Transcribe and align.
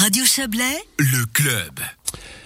Radio 0.00 0.24
Chablais, 0.24 0.78
le 1.00 1.26
club. 1.26 1.80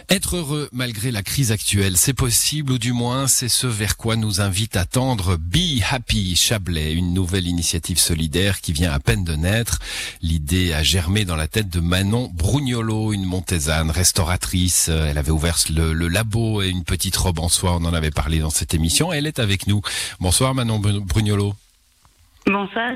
Être 0.09 0.37
heureux 0.37 0.71
malgré 0.73 1.11
la 1.11 1.23
crise 1.23 1.53
actuelle, 1.53 1.99
c'est 1.99 2.15
possible 2.15 2.73
ou 2.73 2.79
du 2.79 2.95
moins 2.95 3.27
c'est 3.27 3.51
ce 3.51 3.67
vers 3.67 3.99
quoi 3.99 4.17
nous 4.17 4.41
invite 4.41 4.75
à 4.75 4.87
tendre 4.87 5.37
Be 5.37 5.83
Happy 5.91 6.35
Chablais, 6.35 6.95
une 6.95 7.13
nouvelle 7.13 7.47
initiative 7.47 7.99
solidaire 7.99 8.63
qui 8.63 8.73
vient 8.73 8.91
à 8.91 8.99
peine 9.01 9.23
de 9.23 9.35
naître. 9.35 9.81
L'idée 10.23 10.73
a 10.73 10.83
germé 10.83 11.27
dans 11.27 11.37
la 11.37 11.47
tête 11.47 11.69
de 11.69 11.81
Manon 11.81 12.31
Brugnolo, 12.33 13.13
une 13.13 13.27
montésane 13.27 13.91
restauratrice. 13.91 14.89
Elle 14.89 15.19
avait 15.19 15.31
ouvert 15.31 15.59
le, 15.69 15.93
le 15.93 16.09
labo 16.09 16.63
et 16.63 16.71
une 16.71 16.85
petite 16.85 17.17
robe 17.17 17.39
en 17.39 17.51
soie, 17.51 17.75
on 17.75 17.85
en 17.85 17.93
avait 17.93 18.11
parlé 18.11 18.39
dans 18.39 18.49
cette 18.49 18.73
émission. 18.73 19.13
Elle 19.13 19.27
est 19.27 19.41
avec 19.41 19.67
nous. 19.67 19.83
Bonsoir 20.21 20.55
Manon 20.55 20.79
Brugnolo. 20.79 21.55
Bonsoir. 22.47 22.93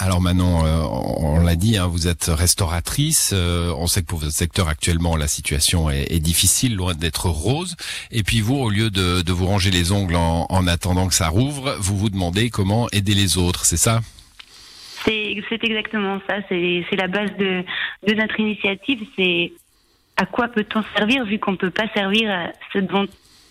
Alors 0.00 0.20
Manon, 0.20 0.64
euh, 0.64 0.82
on 1.18 1.40
l'a 1.40 1.56
dit, 1.56 1.76
hein, 1.76 1.88
vous 1.88 2.06
êtes 2.06 2.26
restauratrice. 2.26 3.32
Euh, 3.34 3.74
on 3.76 3.88
sait 3.88 4.02
que 4.02 4.06
pour 4.06 4.20
votre 4.20 4.32
secteur 4.32 4.68
actuellement, 4.68 5.16
la 5.16 5.26
situation 5.26 5.90
est, 5.90 6.20
difficile, 6.20 6.76
loin 6.76 6.94
d'être 6.94 7.28
rose. 7.28 7.74
Et 8.12 8.22
puis 8.22 8.40
vous, 8.40 8.54
au 8.54 8.70
lieu 8.70 8.90
de, 8.90 9.32
vous 9.32 9.46
ranger 9.46 9.72
les 9.72 9.90
ongles 9.90 10.14
en, 10.14 10.46
en, 10.48 10.66
attendant 10.68 11.08
que 11.08 11.14
ça 11.14 11.28
rouvre, 11.28 11.76
vous 11.80 11.98
vous 11.98 12.10
demandez 12.10 12.48
comment 12.48 12.88
aider 12.92 13.14
les 13.14 13.38
autres, 13.38 13.64
c'est 13.64 13.76
ça? 13.76 14.00
C'est 15.04 15.64
exactement 15.64 16.20
ça. 16.28 16.36
C'est 16.48 16.96
la 16.96 17.08
base 17.08 17.30
de, 17.36 17.64
notre 18.14 18.38
initiative. 18.38 19.00
C'est 19.16 19.52
à 20.16 20.26
quoi 20.26 20.46
peut-on 20.48 20.84
servir 20.96 21.24
vu 21.24 21.40
qu'on 21.40 21.56
peut 21.56 21.70
pas 21.70 21.88
servir 21.94 22.30
à 22.30 22.52
ce 22.72 22.78
dont 22.78 23.06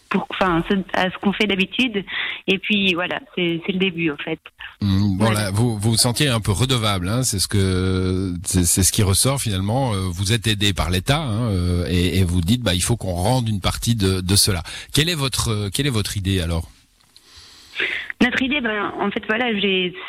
pour, 0.10 0.28
enfin, 0.30 0.64
à 0.94 1.10
ce 1.10 1.18
qu'on 1.22 1.34
fait 1.34 1.48
d'habitude. 1.48 2.04
Et 2.48 2.58
puis 2.58 2.94
voilà, 2.94 3.20
c'est 3.36 3.62
le 3.68 3.80
début 3.80 4.12
en 4.12 4.18
fait. 4.18 4.40
Mmh, 4.82 5.18
voilà. 5.18 5.52
vous 5.52 5.78
vous 5.78 5.98
sentiez 5.98 6.28
un 6.28 6.40
peu 6.40 6.52
redevable, 6.52 7.10
hein, 7.10 7.24
c'est 7.24 7.40
ce 7.40 7.48
que 7.48 8.34
c'est 8.44 8.66
ce 8.66 8.92
qui 8.92 9.04
ressort 9.04 9.42
finalement. 9.42 9.94
Euh, 9.94 10.02
vous 10.12 10.34
êtes 10.34 10.48
aidé 10.48 10.74
par 10.74 10.90
l'État 10.90 11.22
hein, 11.22 11.50
euh, 11.50 11.88
et, 11.90 12.20
et, 12.20 12.24
vous 12.24 12.42
dites 12.42 12.62
bah 12.62 12.76
il 12.76 12.84
faut 12.84 12.96
qu'on 12.96 13.14
rende 13.14 13.50
une 13.50 13.62
partie 13.62 13.96
de, 13.96 14.22
de 14.22 14.36
cela. 14.36 14.64
Quelle 14.94 15.10
est 15.10 15.16
votre 15.16 15.70
quelle 15.70 15.88
est 15.88 15.92
votre 15.92 16.18
idée 16.18 16.42
alors? 16.42 16.70
Notre 18.20 18.42
idée, 18.42 18.62
ben, 18.62 18.92
en 19.00 19.12
fait, 19.12 19.24
voilà, 19.28 19.46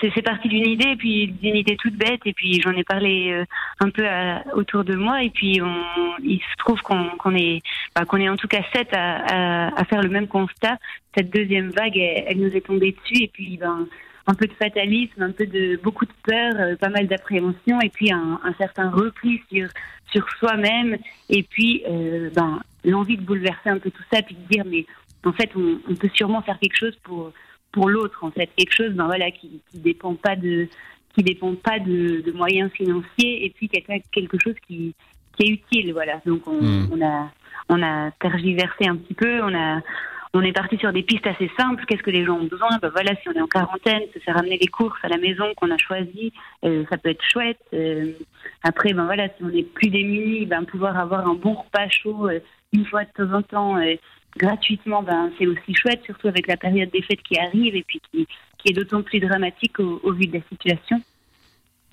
c'est 0.01 0.23
parti 0.23 0.49
d'une 0.49 0.67
idée, 0.67 0.97
puis 0.97 1.29
d'une 1.29 1.57
idée 1.57 1.77
toute 1.77 1.95
bête, 1.95 2.21
et 2.25 2.33
puis 2.33 2.61
j'en 2.63 2.73
ai 2.73 2.83
parlé 2.83 3.31
euh, 3.33 3.45
un 3.81 3.91
peu 3.91 4.07
autour 4.55 4.85
de 4.85 4.95
moi, 4.95 5.23
et 5.23 5.31
puis 5.31 5.61
on, 5.61 6.15
il 6.23 6.41
se 6.41 6.57
trouve 6.57 6.81
qu'on 6.81 7.35
est, 7.35 7.61
ben, 7.95 8.05
qu'on 8.07 8.17
est 8.17 8.29
en 8.31 8.37
tout 8.37 8.49
cas 8.49 8.63
sept 8.73 8.89
à, 8.93 9.69
à, 9.77 9.85
faire 9.85 10.03
le 10.03 10.09
même 10.09 10.27
constat. 10.27 10.79
Cette 11.15 11.31
deuxième 11.31 11.71
vague, 11.71 11.99
elle, 11.99 12.39
nous 12.39 12.57
est 12.57 12.67
tombée 12.67 12.93
dessus, 12.93 13.25
et 13.25 13.29
puis 13.29 13.59
ben, 13.59 13.87
un 14.27 14.35
peu 14.35 14.47
de 14.47 14.55
fatalisme, 14.55 15.23
un 15.23 15.33
peu 15.33 15.47
de 15.47 15.79
beaucoup 15.83 16.07
de 16.07 16.13
peur, 16.23 16.55
euh, 16.57 16.77
pas 16.77 16.89
mal 16.89 17.09
d'appréhension, 17.09 17.81
et 17.83 17.91
puis 17.91 18.11
un, 18.11 18.41
un, 18.43 18.55
certain 18.55 18.91
repli 18.91 19.43
sur 19.53 19.69
sur 20.11 20.27
soi-même, 20.39 20.97
et 21.29 21.43
puis 21.43 21.83
euh, 21.87 22.31
ben, 22.35 22.61
l'envie 22.85 23.19
de 23.19 23.23
bouleverser 23.23 23.69
un 23.69 23.79
peu 23.79 23.91
tout 23.91 24.05
ça, 24.11 24.23
puis 24.23 24.35
de 24.35 24.49
dire 24.49 24.65
mais 24.67 24.87
en 25.27 25.33
fait 25.33 25.51
on, 25.55 25.79
on 25.91 25.95
peut 25.95 26.11
sûrement 26.15 26.41
faire 26.41 26.59
quelque 26.59 26.77
chose 26.77 26.97
pour 27.03 27.33
pour 27.73 27.89
l'autre 27.89 28.25
en 28.25 28.31
fait 28.31 28.49
quelque 28.57 28.75
chose 28.75 28.93
ben 28.93 29.07
voilà 29.07 29.31
qui 29.31 29.61
qui 29.71 29.79
dépend 29.79 30.15
pas 30.15 30.37
de 30.37 30.69
qui 31.15 31.23
dépend 31.23 31.55
pas 31.55 31.79
de, 31.79 32.21
de 32.21 32.33
moyens 32.33 32.71
financiers 32.73 33.45
et 33.45 33.51
puis 33.51 33.69
quelque 33.69 33.93
quelque 34.11 34.39
chose 34.43 34.55
qui 34.67 34.95
qui 35.37 35.43
est 35.45 35.51
utile 35.51 35.93
voilà 35.93 36.21
donc 36.27 36.47
on, 36.47 36.61
hmm. 36.63 36.89
on 36.93 37.05
a 37.05 37.31
on 37.69 37.83
a 37.83 38.11
tergiversé 38.13 38.87
un 38.87 38.97
petit 38.97 39.15
peu 39.15 39.43
on 39.43 39.55
a 39.55 39.81
on 40.35 40.43
est 40.43 40.53
parti 40.53 40.77
sur 40.77 40.93
des 40.93 41.03
pistes 41.03 41.27
assez 41.27 41.51
simples. 41.59 41.85
Qu'est-ce 41.87 42.03
que 42.03 42.11
les 42.11 42.25
gens 42.25 42.39
ont 42.39 42.45
besoin? 42.45 42.69
Ben 42.83 42.91
voilà, 42.91 43.15
si 43.17 43.29
on 43.29 43.33
est 43.33 43.41
en 43.41 43.47
quarantaine, 43.47 44.03
se 44.13 44.19
faire 44.19 44.37
amener 44.37 44.59
des 44.59 44.67
courses 44.67 44.99
à 45.03 45.09
la 45.09 45.17
maison 45.17 45.45
qu'on 45.57 45.71
a 45.71 45.79
choisi, 45.79 46.33
euh, 46.65 46.85
ça 46.91 46.99
peut 46.99 47.11
être 47.11 47.25
chouette. 47.25 47.59
Euh, 47.73 48.13
après, 48.63 48.93
ben 48.93 49.05
voilà, 49.05 49.29
si 49.29 49.43
on 49.43 49.49
est 49.49 49.63
plus 49.63 49.89
démunis, 49.89 50.47
ben 50.47 50.65
pouvoir 50.65 50.99
avoir 50.99 51.27
un 51.27 51.35
bon 51.35 51.55
repas 51.55 51.89
chaud 51.89 52.29
euh, 52.29 52.41
une 52.73 52.85
fois 52.85 53.05
de 53.05 53.11
temps 53.17 53.33
en 53.33 53.43
temps, 53.43 53.77
gratuitement, 54.37 55.03
ben, 55.03 55.31
c'est 55.39 55.47
aussi 55.47 55.75
chouette, 55.75 56.03
surtout 56.05 56.29
avec 56.29 56.47
la 56.47 56.57
période 56.57 56.91
des 56.91 57.03
fêtes 57.03 57.23
qui 57.23 57.39
arrive 57.39 57.75
et 57.75 57.85
puis 57.87 58.01
qui, 58.11 58.27
est 58.67 58.73
d'autant 58.73 59.03
plus 59.03 59.21
dramatique 59.21 59.79
au, 59.81 60.13
vu 60.13 60.27
de 60.27 60.39
la 60.39 60.45
situation. 60.49 61.01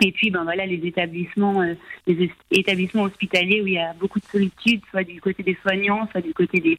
Et 0.03 0.11
puis, 0.11 0.29
ben 0.29 0.43
voilà, 0.43 0.65
les 0.65 0.85
établissements, 0.85 1.61
euh, 1.61 1.73
les 2.05 2.29
établissements 2.51 3.03
hospitaliers 3.03 3.61
où 3.61 3.67
il 3.67 3.73
y 3.73 3.79
a 3.79 3.93
beaucoup 3.93 4.19
de 4.19 4.25
solitude, 4.25 4.81
soit 4.89 5.05
du 5.05 5.21
côté 5.21 5.41
des 5.41 5.57
soignants, 5.61 6.05
soit 6.11 6.19
du 6.19 6.33
côté 6.33 6.59
des, 6.59 6.77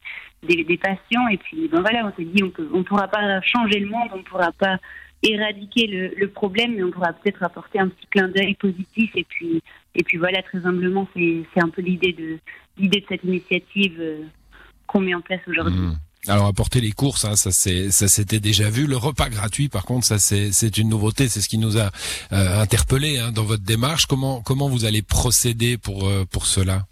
des, 0.64 0.76
patients. 0.76 1.26
Et 1.28 1.38
puis, 1.38 1.66
ben 1.68 1.80
voilà, 1.80 2.06
on 2.06 2.14
s'est 2.14 2.28
dit, 2.28 2.42
on 2.42 2.78
ne 2.78 2.82
pourra 2.82 3.08
pas 3.08 3.40
changer 3.40 3.80
le 3.80 3.88
monde, 3.88 4.10
on 4.12 4.18
ne 4.18 4.22
pourra 4.22 4.52
pas 4.52 4.76
éradiquer 5.22 5.86
le, 5.86 6.28
problème, 6.28 6.74
mais 6.76 6.82
on 6.82 6.90
pourra 6.90 7.14
peut-être 7.14 7.42
apporter 7.42 7.78
un 7.78 7.88
petit 7.88 8.06
clin 8.10 8.28
d'œil 8.28 8.54
positif. 8.54 9.10
Et 9.14 9.24
puis, 9.24 9.62
et 9.94 10.02
puis 10.02 10.18
voilà, 10.18 10.42
très 10.42 10.66
humblement, 10.66 11.08
c'est 11.14 11.46
un 11.56 11.70
peu 11.70 11.80
l'idée 11.80 12.12
de 12.12 12.38
de 12.78 13.02
cette 13.08 13.24
initiative. 13.24 13.96
Euh, 13.98 14.24
qu'on 14.96 15.02
met 15.02 15.14
en 15.14 15.20
place 15.20 15.40
aujourd'hui. 15.46 15.78
Hmm. 15.78 15.96
Alors 16.28 16.46
apporter 16.46 16.80
les 16.80 16.90
courses, 16.90 17.24
hein, 17.24 17.36
ça 17.36 17.50
s'était 17.52 18.40
déjà 18.40 18.68
vu. 18.68 18.86
Le 18.86 18.96
repas 18.96 19.28
gratuit, 19.28 19.68
par 19.68 19.84
contre, 19.84 20.04
ça 20.04 20.18
c'est 20.18 20.78
une 20.78 20.88
nouveauté. 20.88 21.28
C'est 21.28 21.40
ce 21.40 21.48
qui 21.48 21.58
nous 21.58 21.78
a 21.78 21.90
euh, 22.32 22.60
interpellé 22.62 23.18
hein, 23.18 23.30
dans 23.30 23.44
votre 23.44 23.62
démarche. 23.62 24.06
Comment 24.06 24.42
comment 24.42 24.68
vous 24.68 24.84
allez 24.86 25.02
procéder 25.02 25.78
pour 25.78 26.08
euh, 26.08 26.24
pour 26.24 26.46
cela? 26.46 26.82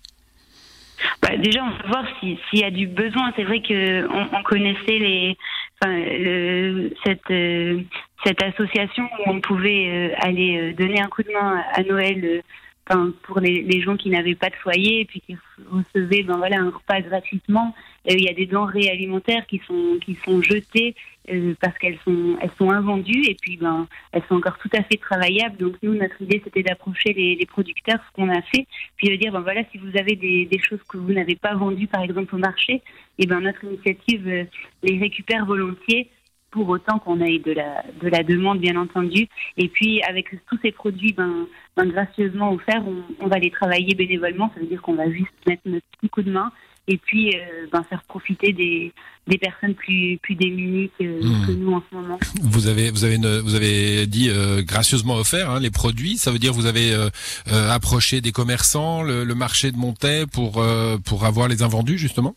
Bah, 1.21 1.37
déjà, 1.37 1.65
on 1.65 1.71
va 1.71 1.89
voir 1.89 2.05
s'il 2.21 2.39
y 2.53 2.65
a 2.65 2.71
du 2.71 2.87
besoin. 2.87 3.33
C'est 3.35 3.43
vrai 3.43 3.61
que 3.61 4.07
on, 4.09 4.43
connaissait 4.45 4.99
les, 4.99 5.37
enfin, 5.83 5.93
le, 5.93 6.95
cette 7.05 7.31
euh, 7.31 7.83
cette 8.25 8.43
association 8.43 9.05
où 9.05 9.31
on 9.31 9.41
pouvait 9.41 9.89
euh, 9.89 10.15
aller 10.19 10.75
donner 10.75 11.01
un 11.01 11.09
coup 11.09 11.25
de 11.25 11.33
main 11.33 11.61
à 11.73 11.83
Noël 11.83 12.43
enfin, 12.89 13.13
pour 13.25 13.41
les, 13.41 13.63
les, 13.63 13.83
gens 13.83 13.97
qui 13.97 14.11
n'avaient 14.11 14.37
pas 14.37 14.51
de 14.51 14.57
foyer 14.63 15.01
et 15.01 15.05
puis 15.05 15.21
qui 15.27 15.37
recevaient 15.71 16.23
ben 16.23 16.37
voilà 16.37 16.61
un 16.61 16.71
repas 16.71 17.01
gratuitement. 17.01 17.75
Il 18.07 18.23
y 18.23 18.29
a 18.29 18.35
des 18.35 18.47
denrées 18.47 18.91
alimentaires 18.91 19.47
qui 19.47 19.61
sont 19.67 19.99
qui 20.05 20.17
sont 20.25 20.43
jetées 20.43 20.95
euh, 21.31 21.55
parce 21.61 21.77
qu'elles 21.79 21.99
sont 22.05 22.37
elles 22.41 22.51
sont 22.59 22.71
invendues 22.71 23.25
et 23.27 23.35
puis 23.41 23.57
ben 23.57 23.89
elles 24.13 24.23
sont 24.29 24.37
encore 24.37 24.59
tout 24.59 24.69
à 24.77 24.83
fait 24.83 24.97
travaillables. 24.97 25.57
Donc 25.57 25.77
nous 25.83 25.95
notre 25.95 26.21
idée 26.21 26.41
c'était 26.45 26.63
d'approcher 26.63 27.15
les, 27.15 27.35
les, 27.35 27.47
producteurs, 27.47 28.01
ce 28.07 28.13
qu'on 28.13 28.29
a 28.29 28.43
fait, 28.43 28.67
puis 28.97 29.09
de 29.09 29.17
dire 29.17 29.33
ben 29.33 29.41
voilà 29.41 29.63
si 29.73 29.79
vous 29.79 29.97
avez 29.99 30.17
des, 30.17 30.45
des 30.45 30.59
choses 30.59 30.83
que 30.89 30.99
vous 30.99 31.13
n'avez 31.13 31.37
pas 31.37 31.55
vendues 31.55 31.87
par 31.87 32.03
exemple 32.03 32.35
au 32.35 32.39
marché, 32.39 32.83
et 33.19 33.27
ben 33.27 33.41
notre 33.41 33.65
initiative 33.65 34.29
euh, 34.29 34.45
les 34.83 34.99
récupère 34.99 35.47
volontiers 35.47 36.11
pour 36.55 36.69
autant 36.69 37.01
qu'on 37.01 37.21
ait 37.21 37.41
de 37.41 37.51
la, 37.51 37.83
de 38.01 38.09
la 38.09 38.23
demande, 38.23 38.61
bien 38.61 38.77
entendu. 38.77 39.27
Et 39.57 39.69
puis, 39.69 40.01
avec 40.05 40.27
tous 40.49 40.57
ces 40.63 40.71
produits 40.71 41.13
ben, 41.13 41.47
ben 41.77 41.87
gracieusement 41.87 42.53
offerts, 42.53 42.85
on, 43.21 43.27
va 43.27 43.41
les 43.41 43.51
travailler 43.51 43.93
bénévolement. 43.97 44.53
Ça 44.55 44.61
veut 44.61 44.67
dire 44.69 44.81
qu'on 44.81 44.95
va 44.95 45.11
juste 45.11 45.33
mettre 45.49 45.63
notre 45.67 45.85
petit 45.99 46.09
coup 46.09 46.23
de 46.23 46.31
main 46.31 46.53
et 46.87 46.97
puis 46.97 47.35
euh, 47.35 47.67
ben, 47.73 47.83
faire 47.83 48.05
profiter 48.05 48.53
des, 48.53 48.93
des 49.27 49.39
personnes 49.39 49.75
plus, 49.75 50.17
plus 50.23 50.37
démunies 50.37 50.91
que, 50.97 51.05
hmm. 51.05 51.59
nous 51.59 51.73
en 51.73 51.83
ce 51.91 51.97
moment. 51.97 52.21
Vous 52.41 52.69
avez, 52.69 52.93
vous 52.93 53.03
avez, 53.03 53.17
vous 53.41 53.57
avez 53.57 54.07
dit 54.07 54.31
euh, 54.31 54.63
gracieusement 54.63 55.17
offert 55.17 55.51
hein, 55.51 55.59
les 55.59 55.73
produits. 55.73 56.19
Ça 56.19 56.31
veut 56.31 56.39
dire 56.39 56.53
vous 56.53 56.67
avez 56.67 56.95
euh, 56.95 57.09
approché 57.49 58.21
des 58.21 58.31
commerçants, 58.31 59.03
le, 59.03 59.25
le, 59.25 59.35
marché 59.35 59.73
de 59.73 59.77
Montaix 59.77 60.27
pour, 60.33 60.65
pour 61.05 61.25
avoir 61.25 61.49
les 61.49 61.65
invendus, 61.65 61.99
justement? 61.99 62.37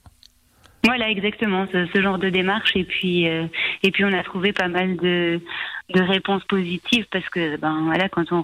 Voilà, 0.88 1.10
exactement, 1.10 1.68
ce, 1.70 2.02
genre 2.02 2.18
de 2.18 2.30
démarche. 2.30 2.76
Et 2.76 2.86
puis, 2.86 3.28
euh, 3.28 3.46
et 3.84 3.92
puis, 3.92 4.06
on 4.06 4.14
a 4.14 4.24
trouvé 4.24 4.54
pas 4.54 4.70
mal 4.70 4.96
de, 4.96 5.42
de 5.94 6.02
réponses 6.02 6.46
positives 6.46 7.06
parce 7.12 7.28
que, 7.28 7.58
ben 7.58 7.82
voilà, 7.84 8.08
quand 8.08 8.32
on 8.32 8.42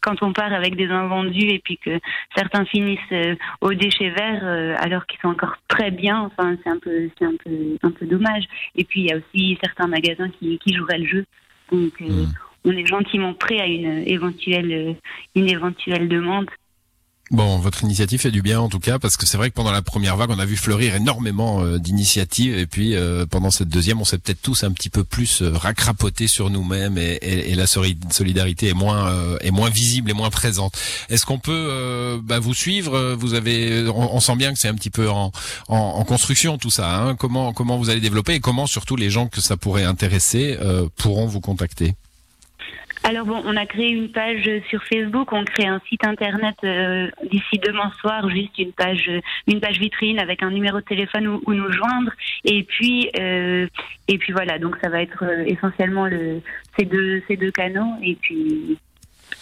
quand 0.00 0.22
on 0.22 0.32
part 0.32 0.52
avec 0.52 0.76
des 0.76 0.88
invendus 0.88 1.48
et 1.48 1.58
puis 1.58 1.78
que 1.78 1.98
certains 2.36 2.64
finissent 2.66 3.12
euh, 3.12 3.34
au 3.62 3.72
déchet 3.72 4.10
vert 4.10 4.40
euh, 4.42 4.74
alors 4.78 5.06
qu'ils 5.06 5.20
sont 5.20 5.28
encore 5.28 5.56
très 5.68 5.90
bien, 5.90 6.20
enfin, 6.20 6.56
c'est 6.62 6.70
un 6.70 6.78
peu, 6.78 7.08
c'est 7.18 7.24
un 7.24 7.36
peu, 7.42 7.76
un 7.82 7.90
peu 7.90 8.06
dommage. 8.06 8.44
Et 8.76 8.84
puis, 8.84 9.02
il 9.02 9.06
y 9.10 9.12
a 9.12 9.16
aussi 9.16 9.58
certains 9.62 9.86
magasins 9.86 10.30
qui, 10.38 10.58
qui 10.58 10.74
joueraient 10.74 10.98
le 10.98 11.06
jeu. 11.06 11.26
Donc, 11.70 12.00
mmh. 12.00 12.26
on 12.64 12.72
est 12.72 12.86
gentiment 12.86 13.34
prêt 13.34 13.60
à 13.60 13.66
une 13.66 14.06
éventuelle, 14.06 14.96
une 15.34 15.50
éventuelle 15.50 16.08
demande. 16.08 16.48
Bon, 17.34 17.58
votre 17.58 17.82
initiative 17.82 18.20
fait 18.20 18.30
du 18.30 18.42
bien 18.42 18.60
en 18.60 18.68
tout 18.68 18.78
cas, 18.78 19.00
parce 19.00 19.16
que 19.16 19.26
c'est 19.26 19.36
vrai 19.36 19.50
que 19.50 19.56
pendant 19.56 19.72
la 19.72 19.82
première 19.82 20.16
vague, 20.16 20.30
on 20.30 20.38
a 20.38 20.44
vu 20.44 20.56
fleurir 20.56 20.94
énormément 20.94 21.62
euh, 21.62 21.80
d'initiatives, 21.80 22.56
et 22.56 22.68
puis 22.68 22.94
euh, 22.94 23.26
pendant 23.26 23.50
cette 23.50 23.68
deuxième, 23.68 24.00
on 24.00 24.04
s'est 24.04 24.18
peut-être 24.18 24.40
tous 24.40 24.62
un 24.62 24.70
petit 24.70 24.88
peu 24.88 25.02
plus 25.02 25.42
euh, 25.42 25.50
racrapotés 25.50 26.28
sur 26.28 26.48
nous-mêmes, 26.48 26.96
et, 26.96 27.18
et, 27.22 27.56
la 27.56 27.66
solidarité 27.66 28.68
est 28.68 28.74
moins 28.74 29.12
est 29.40 29.50
moins 29.50 29.68
visible 29.68 30.12
et 30.12 30.14
moins 30.14 30.30
présente. 30.30 30.78
Est-ce 31.08 31.26
qu'on 31.26 31.40
peut 31.40 32.20
bah, 32.22 32.38
vous 32.38 32.54
suivre? 32.54 33.14
Vous 33.14 33.34
avez, 33.34 33.88
on, 33.88 34.20
sent 34.20 34.36
bien 34.36 34.52
que 34.52 34.58
c'est 34.60 34.68
un 34.68 34.74
petit 34.74 34.90
peu 34.90 35.10
en, 35.10 35.32
en, 35.66 35.76
en 35.76 36.04
construction 36.04 36.56
tout 36.56 36.70
ça. 36.70 36.94
Hein 36.94 37.16
comment 37.16 37.52
comment 37.52 37.78
vous 37.78 37.90
allez 37.90 38.00
développer 38.00 38.34
et 38.34 38.40
comment 38.40 38.68
surtout 38.68 38.94
les 38.94 39.10
gens 39.10 39.26
que 39.26 39.40
ça 39.40 39.56
pourrait 39.56 39.84
intéresser 39.84 40.56
pourront 40.96 41.26
vous 41.26 41.40
contacter? 41.40 41.94
Alors 43.04 43.26
bon, 43.26 43.42
on 43.44 43.54
a 43.54 43.66
créé 43.66 43.90
une 43.90 44.10
page 44.10 44.50
sur 44.70 44.82
Facebook, 44.84 45.30
on 45.32 45.44
crée 45.44 45.66
un 45.66 45.78
site 45.90 46.04
internet 46.06 46.56
euh, 46.64 47.10
d'ici 47.30 47.58
demain 47.62 47.92
soir, 48.00 48.30
juste 48.30 48.58
une 48.58 48.72
page, 48.72 49.10
une 49.46 49.60
page 49.60 49.78
vitrine 49.78 50.18
avec 50.18 50.42
un 50.42 50.50
numéro 50.50 50.78
de 50.78 50.84
téléphone 50.84 51.26
où, 51.26 51.52
nous 51.52 51.70
joindre. 51.70 52.12
Et 52.44 52.62
puis, 52.62 53.10
euh, 53.20 53.66
et 54.08 54.16
puis 54.16 54.32
voilà, 54.32 54.58
donc 54.58 54.76
ça 54.82 54.88
va 54.88 55.02
être 55.02 55.22
euh, 55.22 55.44
essentiellement 55.44 56.06
le, 56.06 56.40
ces 56.78 56.86
deux, 56.86 57.22
ces 57.28 57.36
deux 57.36 57.50
canaux. 57.50 57.92
Et 58.02 58.14
puis, 58.14 58.78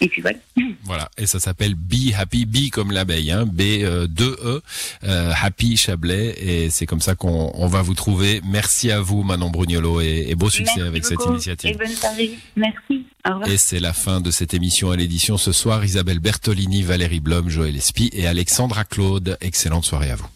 et 0.01 0.09
puis 0.09 0.21
voilà. 0.21 0.39
Voilà, 0.83 1.09
et 1.17 1.25
ça 1.25 1.39
s'appelle 1.39 1.75
Be 1.75 2.13
Happy, 2.17 2.45
Be 2.45 2.69
comme 2.69 2.91
l'abeille, 2.91 3.31
hein, 3.31 3.45
B 3.45 3.61
2 3.61 4.37
E, 4.43 4.61
euh, 5.05 5.31
Happy 5.41 5.77
Chablais, 5.77 6.35
et 6.37 6.69
c'est 6.69 6.85
comme 6.85 6.99
ça 6.99 7.15
qu'on 7.15 7.51
on 7.53 7.67
va 7.67 7.81
vous 7.81 7.93
trouver. 7.93 8.41
Merci 8.43 8.91
à 8.91 8.99
vous, 8.99 9.23
Manon 9.23 9.49
Brugnolo, 9.49 10.01
et, 10.01 10.25
et 10.27 10.35
beau 10.35 10.49
succès 10.49 10.73
Merci 10.75 10.89
avec 10.89 11.05
cette 11.05 11.25
initiative. 11.25 11.69
Et 11.69 11.77
bonne 11.77 11.87
soirée. 11.87 12.31
Merci. 12.57 13.05
Et 13.45 13.57
c'est 13.57 13.79
la 13.79 13.93
fin 13.93 14.19
de 14.19 14.31
cette 14.31 14.53
émission 14.53 14.91
à 14.91 14.97
l'édition 14.97 15.37
ce 15.37 15.51
soir. 15.51 15.85
Isabelle 15.85 16.19
Bertolini, 16.19 16.83
Valérie 16.83 17.21
Blom, 17.21 17.49
Joël 17.49 17.75
Espy 17.75 18.09
et 18.13 18.27
Alexandra 18.27 18.83
Claude. 18.83 19.37
Excellente 19.39 19.85
soirée 19.85 20.11
à 20.11 20.15
vous. 20.15 20.27